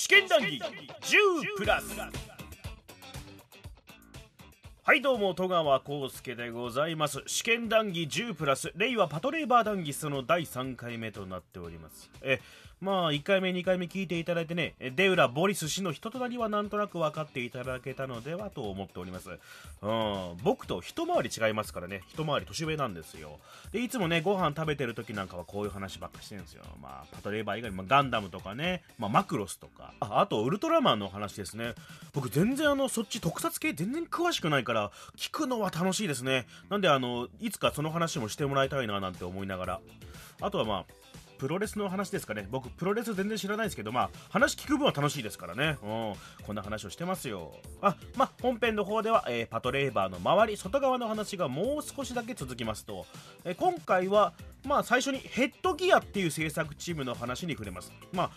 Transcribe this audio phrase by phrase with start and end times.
[0.00, 0.58] 試験談義
[1.02, 2.19] 10プラス。
[4.90, 7.22] はいどうも戸川浩介でございます。
[7.28, 12.10] 試験談義10プラス令和パトレーバー談義その第3回目となっております。
[12.22, 12.40] え
[12.80, 19.30] まあ1回目2回目聞いていただいてねデウラ・ボリス氏の人となりはなんとなく分かっていただけたのではと思っております。
[19.82, 23.38] うん僕と一回り違いますからね一回り年上なんですよ。
[23.70, 26.64] でいつもねご飯食べてる時なんかはこういう話ばっかしてるんですよ。
[26.82, 29.92] まあパトレーバー以外にもガンダムとかね、まあ、マクロスとか。
[30.00, 31.74] ああとウルトラマンの話ですね。
[32.14, 34.79] 僕全然あのそっち特撮系全然詳しくないから
[35.16, 36.46] 聞くのは楽しいですね。
[36.68, 39.80] なんであのいつかその話もしてもらいたいななんて思いながら。
[40.40, 40.84] あとはまあ
[41.40, 42.46] プロレスの話ですかね。
[42.50, 45.78] 僕プロレス全然知らないですけどまあ話聞く分は楽しいですからね。
[45.82, 46.12] うん。
[46.44, 47.52] こんな話をしてますよ。
[47.80, 53.06] あまあ本編の方では、えー、パトレーバーの周り外側の話がもう少しだけ続きますと、
[53.44, 54.34] えー、今回は
[54.66, 57.90] まあ最初にヘッドギアっていう制作チームの話に触れます。
[58.12, 58.30] まあ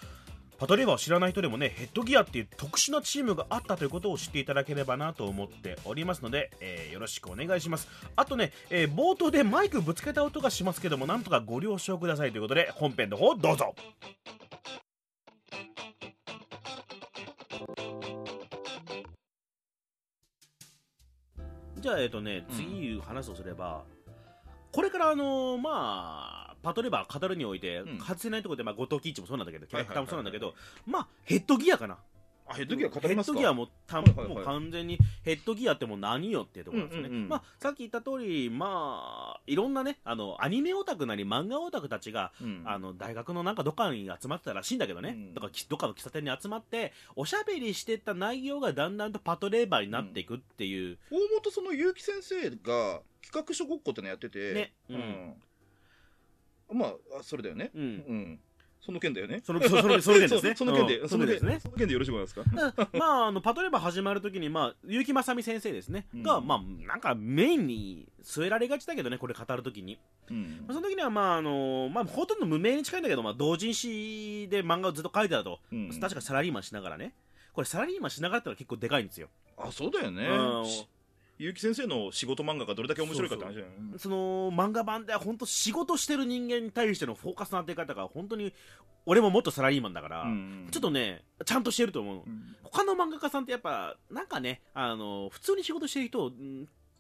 [0.57, 7.87] パトレーバーを知らない人でもね、ヘッドギアっていう特殊なチームがあったということを知っていただければなと思っておりますので、えー、よろしくお願いします。
[8.15, 13.75] あとね、えー、冒頭でマイクぶつけた音がしますけども、なんとかご了承くださいということで、本編の方どうぞ。
[21.83, 23.83] じゃあ、えっ、ー、とね、次話すとすれば、
[24.47, 27.99] うん、これからあのー、まあ、パトレーバー語るにおいて、うん。
[27.99, 30.55] 外せないところで、まあ、後藤喜一もそうなんだけどキャラクターもそうなんだけど、
[30.87, 31.97] まあヘッドギアかな。
[32.45, 33.39] あヘッドギア語りますか？
[33.39, 42.63] ヘッドギアもた、はいはいはいもう完全にヘッドギアってもう何よっていうところですね、うんうんうんまあ、さっき言った通りまあいろんなねあのアニメオタクなり漫画オタクたちが、うん。
[42.65, 45.33] あの大学のなんかどっかに集まってたらしいんだけどね、うん。
[45.33, 54.73] だからどっかの喫茶店に集まっておしゃべりしてた内容がだんだんとパトレーバーになっていくっていう、大元その結城先生が企画書ごっこってのやってて、ね。
[54.89, 55.33] うん
[56.71, 57.71] まあ、それだよね。
[57.73, 57.81] うん。
[57.81, 58.39] うん。
[58.81, 59.41] その件だよね。
[59.45, 60.55] その、そその、その件ですね。
[60.57, 61.59] その件で、その件ですね。
[61.61, 62.89] その件でよろしくお願いしますか？
[62.93, 66.05] まあ、あの、パトレーバー始まるときに、まあ、結城正美先生ですね。
[66.15, 69.99] が、まあ、なんかメインに据えられがちだけどね、これ語るときに。
[70.29, 70.65] うん。
[70.67, 75.61] その時には、まあ、あの、まあ、ほとんど無名に近いんだけど、まあ、同人誌で漫画をずっと書いてたと。
[75.71, 75.99] うん。
[75.99, 77.15] 確かサラリーマンしながらね。
[77.53, 79.29] これサラリーマンしながらってのは結構でかいんですよ。
[79.57, 80.27] あ、そうだよね。
[81.39, 88.53] 結城先生の仕事漫画がどれだけ面白いかって話だよねその漫画版では本当仕事してる人間に対してのフォーカスの当て方が本当に
[89.05, 96.31] 俺ももっとサラリーマンだから、うん、ちょっとねちゃんとしてると思う、うん、他の漫画家さんってやっぱなんかねあの普通に仕事してる人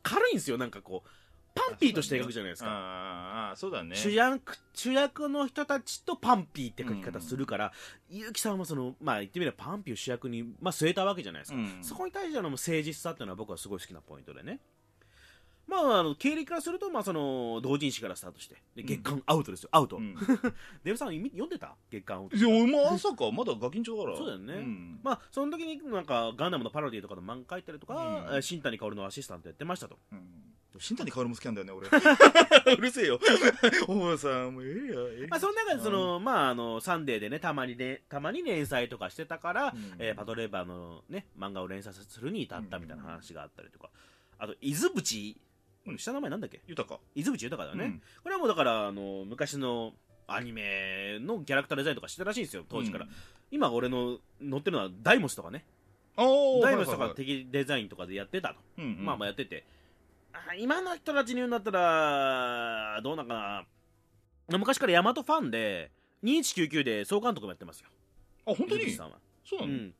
[0.01, 1.09] 軽いんですよなんかこう
[1.55, 2.69] パンピーとして描くじゃないですか。
[2.69, 3.95] ああ、そうだね。
[3.95, 7.71] 主役、主役の人たちとパンピーって書き方するから、
[8.11, 11.57] うん、結城さんはその、まあ言ってみればパンピーを主役に、まあ据えたわけじゃないですか。
[11.57, 14.59] うん、そこに対しての誠実さっていうのは僕はすごい好きなポイントでね。
[15.67, 20.13] まあ、あの経歴からすると、まあ、その同人誌からスタートしてで月刊アウトですよ、アウト、うん、
[20.83, 21.75] デブさん読んでた？
[21.89, 22.35] 月刊アウト。
[22.35, 23.31] いやまさか。
[23.31, 24.17] まだガキンチョだから。
[24.17, 31.87] そうだよね、うん、まあその時になんかガンダムのパロディとかの漫画書いたりとか、うん、新谷薫のアシスタントやってましたと、うん新谷薫も好きなんだよね俺。
[32.73, 33.19] うるせえよ。
[33.87, 43.89] お前さんもうええやええまあその中でその、まああのサンデーでねたまにねたまに連載とかしてたから、うん、えー、パトレーバーのね漫画を連載するに至ったみたいな話があったりとか、
[44.39, 45.37] あと伊豆淵
[45.97, 46.61] 下の名前なんだっけ？
[46.67, 49.93] 豊伊豆淵豊だね、うん、これはもうだからあの昔の
[50.27, 53.11] アニメのキャラクターデザインとかしてたらしいんですよ当時から、うん、
[53.51, 55.65] 今俺の乗ってるのはダイモスとかね。
[56.15, 59.65] ダイモスとか敵デザインとかでやってたと、まあまあやってて
[60.57, 63.65] 今の人たちに言うんだったらどうなんか
[64.49, 64.57] な。
[64.57, 65.91] 昔からヤマトファンで
[66.23, 67.89] 2199で総監督もやってますよ。
[68.45, 68.91] あ本当に？
[68.91, 69.17] さんは。
[69.45, 69.93] そうなの、うん。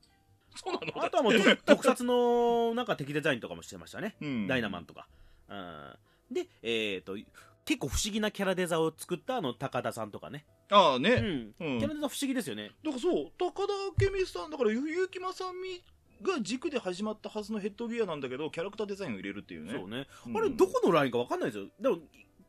[0.55, 1.05] そうなの？
[1.05, 1.33] あとはもう
[1.65, 5.07] 特撮のなんか敵デザインとかもしてましたね、うん、ダイナマンとか、
[5.49, 5.97] うん、
[6.31, 7.17] でえっ、ー、と
[7.65, 10.45] 結構不思議なキャラデザを作ったあの高田さんとかね。
[10.69, 12.71] ああね、うん、キャラデザ不思議ですよね。
[12.83, 13.73] だからそう高田
[14.05, 15.83] 明美さんだから結城正美
[16.23, 19.73] が軸で始まったはずのヘッドギアなんだけどキャラクターデザインを入れるっていうね。
[19.73, 21.67] そうね、うん、あれどこのラインか分かんないですよ。
[21.79, 21.97] でも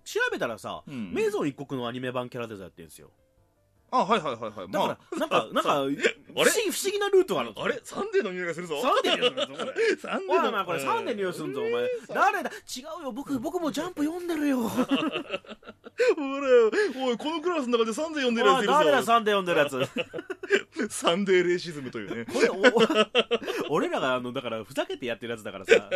[0.05, 3.11] 調べたらさ、うん、メゾン一刻のアニメ版キャラデザインやってるんですよ。
[3.91, 4.71] あはいはいはいはい。
[4.71, 7.81] だから、なんかなんか不思議不思議なルートがあるあれ？
[7.85, 8.83] サンデーの匂いがするぞ。
[8.83, 9.97] サンデーの匂いするぞこれ。
[9.97, 11.89] サンデーのお前これサンデーの匂いするぞお前。
[12.09, 12.51] 誰だ？
[12.51, 13.13] 違うよ。
[13.13, 14.69] 僕僕もジャンプ読んでるよ。
[14.69, 14.89] ほ ら
[17.07, 18.73] おいこのクラスの中でサンデー読んでるやついるぞ。
[18.73, 19.03] 誰だ？
[19.05, 20.91] サンデー読んでるやつ。
[20.91, 22.27] サンデーレイシズムというね。
[22.27, 22.49] これ
[23.75, 25.91] 俺らがあのだからふざけてやってるやつだからさ。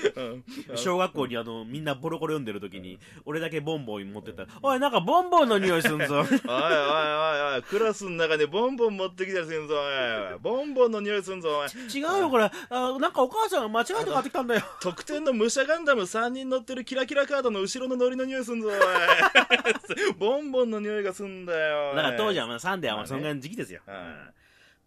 [0.74, 4.42] 小学校にあのみんなコロコロ読んでる時に俺だけボンボン持ってた。
[4.44, 6.04] らおいなんかボンボンの匂いすんぞ。
[6.04, 11.68] おいおいおいおいクラスの中でボンボン持ってきたりすんぞおい ボンボンの匂いすんぞおい。
[11.94, 12.50] 違うよこれ。
[12.70, 14.62] あなんかお母さんが間違えて買ってきたんだよ。
[14.80, 18.74] 特典の武者ガンダム3人乗ってるキラキラカードの後ろのノリの匂いすんぞおい。
[20.18, 23.92] ボンボンの匂いがすんだよだから当時はまあサンデーはまあそんな時期ですよ、と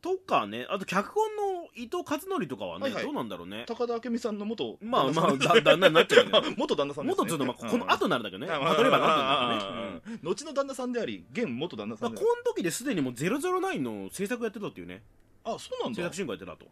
[0.07, 0.65] とかね。
[0.69, 3.03] あと脚本の伊藤和則とかはね、はいはい。
[3.03, 3.65] どうなんだろうね。
[3.67, 10.13] 高田明美さんの元まあまあだ旦那になっちゃうけど 元旦那さんです、ね、元っつうのは、まあ、この後になるんだけどね、うんパトレーバーの後になるんだけどね、うん。
[10.13, 15.03] うん後の旦那さんであり現元旦那さまあ、んでこの時ですでにもう009の制作やってたっていうね。
[15.43, 15.97] あそうなんだ。
[15.97, 16.67] 制作進行やってたと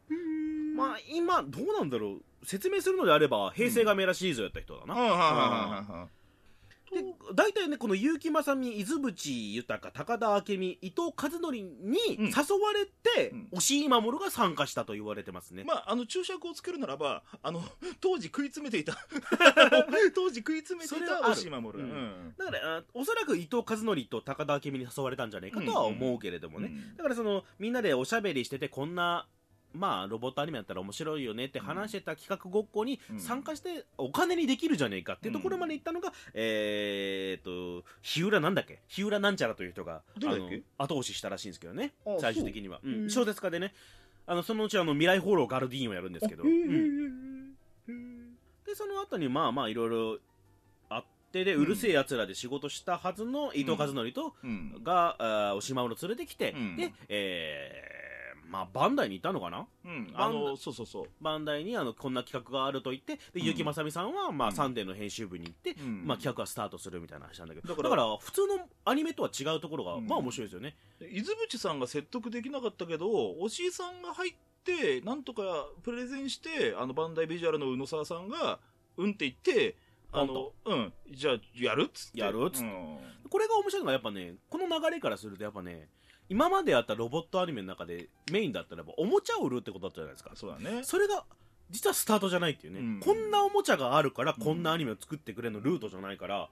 [0.75, 2.45] ままあ今どうなんだろう。
[2.45, 6.24] 説明するのであれば平成がメラシリーズをやった人だな、はいはいはいはいはい
[6.93, 7.03] で
[7.33, 11.63] 大体ねこの結城正美伊豆淵豊高田明美伊藤和則に
[12.19, 12.25] うん。
[12.25, 13.47] 誘われて、うん。
[13.51, 17.63] 押井守が参加したと言われてますね、まあ、あの注釈をつけるならばあの
[18.01, 18.97] 当時食い詰めていた
[20.13, 21.89] 当時食い詰めていた押井守うん。
[21.89, 22.33] うん。
[22.37, 26.97] だからあおそらく伊藤和則と高田明美に誘われたんじゃないかとは思うけれどもね、うん。
[26.97, 29.27] だからそのみんなでおしゃべりしててこんな
[29.75, 33.19] まあロボットアニメだったら面白いよねって話してた企画ごっこにうん。
[33.19, 38.79] 参加してお金にできるじゃねえかっていうところまで行ったのが、えーっと日浦なんだっけ？
[38.87, 40.01] 日浦なんちゃらという人が
[40.77, 41.93] 後押ししたらしいんですけどね。
[42.05, 42.93] あ最終的には、うん。
[43.03, 43.09] うん。
[43.09, 43.73] 小説家でね。
[44.27, 47.53] あのそのうちあの未来放浪ガルディーンをやるんですけど、うん。
[48.65, 50.17] でその後にまあまあいろいろ
[50.89, 54.81] あってで、うるせえやつらで仕事したはずの伊藤和則と、うん。
[54.83, 56.75] が、あーおしまを連れてきて、うん。
[56.75, 58.04] で、えー
[58.49, 59.67] まあ、バンダイに行ったのかな？
[59.85, 61.05] うんあのそうそうそう。
[61.21, 63.41] バンダイにあのこんな企画があると言って、で、うん。
[63.43, 64.55] 結城正美さんは、まあ、うん。
[64.55, 66.05] サンデーの編集部に行って、うん。
[66.05, 70.07] まあ、企画がスタートするみたいな話なんだけど、だかだからら、普通のアニメとは違うところが、うん。
[70.07, 70.75] まあ面白いですよね。
[70.99, 73.09] で伊豆淵さんが説得できなかったけど
[73.39, 74.33] 押井さんが入っ
[74.63, 75.43] てなんとか
[75.83, 78.59] プレゼンしてあのバンダイビジュアルの宇野沢さんが
[78.97, 79.75] うんって言って
[80.11, 80.93] あのうん。
[81.11, 82.21] じゃあやるっつって。
[82.21, 82.65] やるっつって。
[82.65, 82.97] うん。
[83.29, 85.89] これが面白いのが、やっぱね、この流れからすると、やっぱね、
[86.29, 90.31] 今まであったロボットアニメの中でメインだったら、おもちゃを売るってことだったじゃないですか。
[90.35, 90.83] そうだね。
[90.83, 91.23] それが、
[91.69, 92.99] 実はスタートじゃないっていうね、うん。
[92.99, 96.49] こんなおもちゃがあるから、うんこんなアニメを作ってくれのルートじゃないから、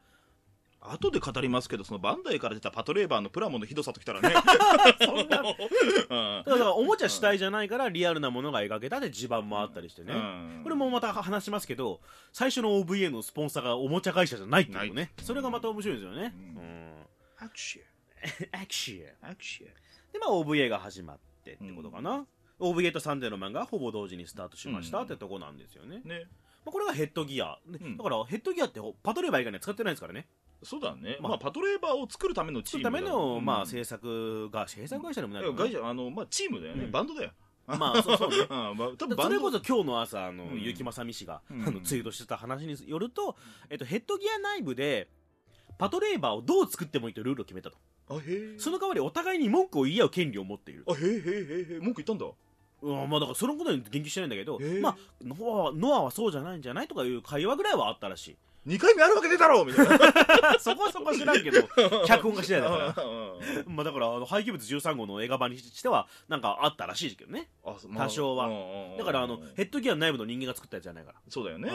[0.85, 4.33] 後で語りますけどそのバンダイから出たパトレーバーのプラモのひどさときたらね。
[5.01, 10.61] そんな うんだからおもちゃ主体じゃないからリアルなものが描けたで地盤もあったりしてね、うん。
[10.63, 12.01] これもまた話しますけど
[12.33, 16.55] 最初の OVA のスポンサーがおもちゃ会社じゃないっていうのねそれがまた面白いですよね、ううん。
[16.55, 17.05] ん
[17.37, 17.81] アクシ
[18.51, 19.27] アクション。
[19.27, 22.25] アアクシでまあ OVA が始まってってことかな、
[22.59, 26.27] OVA とサンデーの漫画がほぼ同時にスタートしましたってとこなんですよね、ね。
[26.65, 27.97] まあ、これがヘッドギア、ねうん。
[27.97, 30.27] だからヘッドギアってパトレーバー以外には使ってないですからね。
[30.63, 31.29] そうだね、まあ。
[31.31, 33.45] まあ、パトレーバーを作るためのチームだ作るための、うん。
[33.45, 35.69] まあ、制作が制作会社でもないいやのかな。
[35.69, 36.91] 会社あの、まあ、チームだよね、うん。
[36.91, 37.31] バンドだよ。
[37.65, 38.37] まあそうそうね。
[38.49, 38.77] うん。
[38.77, 40.59] まあ、多分それこそ今日の朝あの、うん。
[40.59, 41.67] 結城正美氏が、うん。
[41.67, 43.35] あのツイートしてた話によると、
[43.69, 45.09] えっと、ヘッドギア内部で
[45.77, 47.77] パトレーバーをどう作ってもいいとルールを決めたと。
[48.09, 48.59] あへえ。
[48.59, 51.09] その代わりお互いに文句を言い合う権利を持っているあへえへえ
[51.73, 52.25] へえ文句言ったんだ。
[52.81, 59.97] うんまあだからそのことに言及してないんだけどまあノアはノアはそうじゃないんじゃないとかいう会話ぐらいはあったらしい2回目あるわけねえだろみたいな。
[60.59, 61.61] そこはそこは知らんけど
[62.07, 63.03] 脚本が次第だから。
[63.03, 67.49] うんまあだからあの廃棄物13号の映画版にしてはなんかあったらしいけどね。
[67.63, 68.49] 多少は。
[68.97, 71.19] だからあのヘッドギア内部の人間が作ったやつじゃないから。
[71.27, 71.71] そうだよね。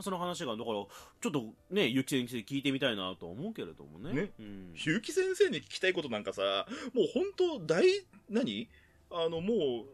[0.00, 0.88] その話がだからちょ
[1.28, 4.12] っとねゆき先生に聞いてみたいなと思うけれどもね。
[4.12, 4.32] ね。
[4.38, 7.84] うん、結城先生に聞きたいことなんかさもう本当大
[8.30, 8.68] 何？
[9.10, 9.84] あのも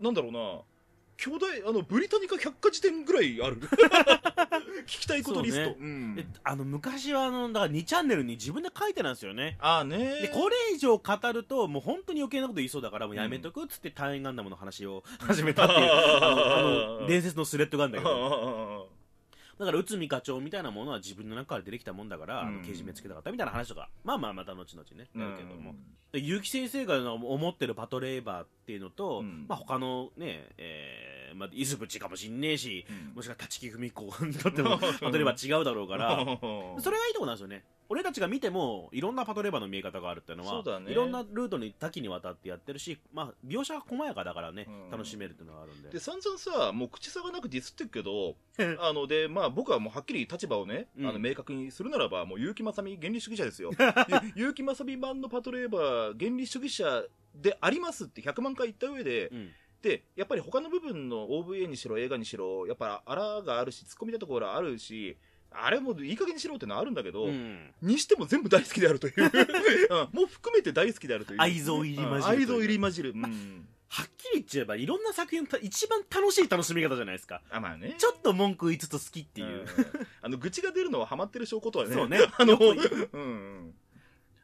[0.00, 0.60] うなんだろうな
[1.18, 3.60] 巨大あのブリタニカ百科事典ぐらいある。
[4.86, 5.76] 聞きたいことリスト、
[6.44, 9.58] あの昔はあのだから2チャンネルに自分で書いてたんですよね。
[9.60, 17.96] ああねでこれ以上語るともう本当に余計なこと言いそうだからもうやめとくっつって単円ガンダムの話を始めたっていう あの伝説のスレッドが あるん
[19.58, 22.58] だから内海課長みたいなものは自分の中から出てきたもんだから、あうん。
[22.58, 25.08] のけじめつけたかったみたいな話とかまあまあまた後々ね。
[25.14, 25.20] うん。
[25.20, 25.74] なるけども、
[26.12, 29.46] で結城先生が思ってるパトレーバーっていうのと、うん。
[29.48, 33.14] まあ、他のね、えーまあ、伊豆淵かもしんねえし、うん。
[33.16, 36.24] もしくは立木文子にとっても パトレーバー違うだろうから、
[36.80, 40.92] それがいいとこなんですよね俺たちが見てもいろんなパトレーバーの見え方があるっていうのはね。
[40.92, 44.90] いろんなルートに多岐にわたってやってるし、まあ、描写が細やかだからね、うん。
[44.90, 45.88] 楽しめるっていうのがあるんで。
[45.88, 48.36] で散々さもう口差がなくディスってるけど
[48.80, 51.08] あのでまあ僕はもうはっきり立場をね、うん。
[51.08, 53.70] あの明確にするならばもう結城正美原理主義者ですよ。
[54.36, 57.04] ゆ結城正美版のパトレーバー原理主義者
[57.34, 59.50] でありますって100万回言った上で、うん。
[59.80, 65.16] でやっぱり他の部分の OVA にしろ映画にしろやっぱあらがあるし突っ込みたところあるし
[65.50, 67.72] あれもいい加減にしろってのはあるんだけど、うん。
[67.82, 69.30] にしても全部大好きであるという、 うん。
[70.12, 71.40] もう含めて大好きであるという。
[71.40, 72.24] 愛憎入り混じるうん。
[72.24, 73.68] 愛憎入り混じる、うん。
[73.88, 77.40] はっきり言っちゃえばいろんな作品のた一番楽しい楽しみ方じゃないですか。
[77.50, 77.94] あまあね。
[77.98, 79.66] ちょっと文句言いつつ好きっていう、ん。
[80.22, 81.94] あの愚痴が出るのはハマってる証拠とはね。
[81.94, 82.18] そうね。
[82.36, 82.78] あのうん
[83.12, 83.74] うん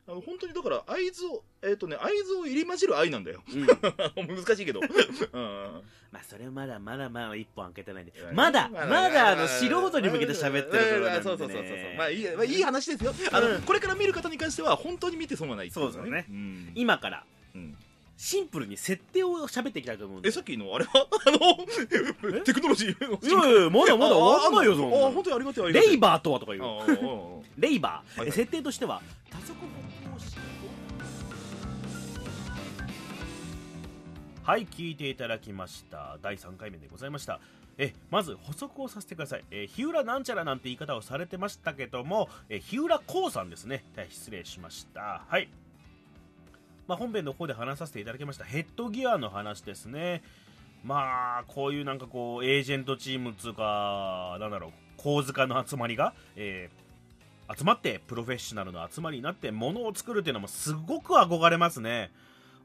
[0.07, 3.43] あの本当にだから愛憎えっ、とね愛憎入り混じる愛なんだよ。
[3.49, 3.67] うん。
[4.37, 5.83] 難しいけど、 うん。
[6.13, 8.13] まあそれまだまだまだ一本開けてないんで。
[8.33, 13.15] まだまだあの素人に向けて喋ってるところなんで、ね、そうそうそうそうまあいいまあいい話ですよ。
[13.33, 16.27] あの、うんこれから見る方に関しては本当に見て損はないそうですよね。
[16.31, 16.73] ん。
[16.75, 17.77] 今からうん。
[18.17, 20.31] シンプルに設定を喋っていきたいと思うんえで。
[20.31, 20.93] すさっきのあれは？
[21.27, 23.19] あのテクノロジーの。
[23.21, 24.77] いやいやまだまだ終わんないよ。
[24.77, 29.94] そんなああ本当にありがたいありがたいレイバーとはとか言うああああレイバー、設定としては多足歩行
[34.45, 36.19] はい聞いていただきました。
[36.21, 37.41] 第3回目でございました。
[37.79, 43.85] えまず補足をさせてください、え日浦なんちゃらなんて言い方をされてましたけども、え日浦こうさんですね。
[43.97, 45.23] 大失礼しました。
[45.27, 45.49] はい。
[46.87, 48.45] まあ、本編の方で話させていただきました。
[48.45, 50.23] ヘッドギアの話ですね。
[50.85, 56.85] まあこういうなんかこうエージェントチームつうかなんだろう構図家の集まりが、えー
[57.57, 62.11] 集まってプロフェッショナルの集まりになってものを作るっていうのもすごく憧れますね。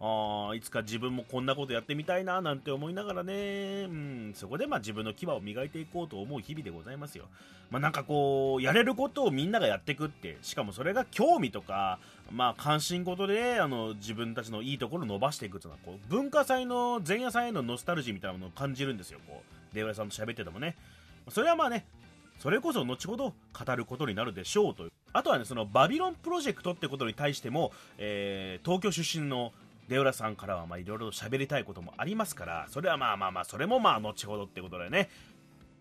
[0.01, 7.25] あいつか自分もこんなことやってみたいななんて思いながらね、うん、そこでまあ自分の牙を磨いていこうと思う日々でございますよ。
[7.69, 11.99] まあ、なんかこう、やれることをみんながやってくって、しかもそれが興味とか、
[12.31, 20.75] まあ関心事であの自分たちのいいところを伸ばしていくっていうのはこう文化祭の前夜祭へのノスタルジーみたいなものを感じるんですよ、こう、出浦さんと喋っててもね。
[21.29, 21.85] それはまあね、
[22.39, 24.91] それこそ後ほど語ることになるでしょうという。
[25.11, 29.51] あとはね、そのバビロンプロジェクトってことに対しても、えー東京出身の
[29.89, 35.09] 出浦さんからはまあいろいろと喋りたいこともありますから、それはまあまあまあ、それもまあ後ほどってことでね。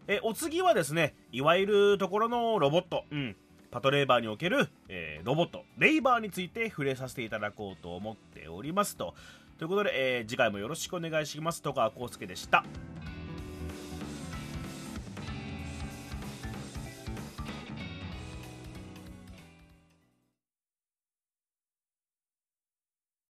[0.08, 3.36] え、お次はですね、いわゆるところのロボット、うん、
[3.70, 9.14] パトレーバーにおける、えーロボット、レイバーについて触れさせていただこうと思っておりますと。
[9.58, 11.60] ということで、えー次回もよろしくお願いします。
[11.60, 12.64] 戸川康介でした。